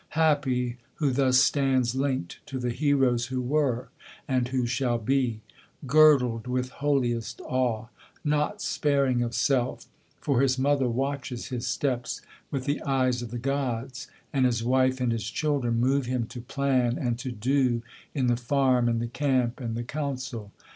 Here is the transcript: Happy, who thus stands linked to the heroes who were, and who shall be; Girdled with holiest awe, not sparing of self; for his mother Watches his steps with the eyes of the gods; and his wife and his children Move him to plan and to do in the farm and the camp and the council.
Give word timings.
Happy, 0.17 0.77
who 0.95 1.11
thus 1.11 1.37
stands 1.37 1.93
linked 1.93 2.39
to 2.47 2.57
the 2.57 2.71
heroes 2.71 3.27
who 3.27 3.39
were, 3.39 3.89
and 4.27 4.47
who 4.47 4.65
shall 4.65 4.97
be; 4.97 5.41
Girdled 5.85 6.47
with 6.47 6.69
holiest 6.71 7.39
awe, 7.41 7.85
not 8.23 8.63
sparing 8.63 9.21
of 9.21 9.35
self; 9.35 9.85
for 10.19 10.41
his 10.41 10.57
mother 10.57 10.89
Watches 10.89 11.49
his 11.49 11.67
steps 11.67 12.23
with 12.49 12.65
the 12.65 12.81
eyes 12.81 13.21
of 13.21 13.29
the 13.29 13.37
gods; 13.37 14.07
and 14.33 14.47
his 14.47 14.63
wife 14.63 14.99
and 14.99 15.11
his 15.11 15.29
children 15.29 15.79
Move 15.79 16.07
him 16.07 16.25
to 16.29 16.41
plan 16.41 16.97
and 16.97 17.19
to 17.19 17.31
do 17.31 17.83
in 18.15 18.25
the 18.25 18.35
farm 18.37 18.89
and 18.89 18.99
the 19.03 19.07
camp 19.07 19.59
and 19.59 19.75
the 19.75 19.83
council. 19.83 20.51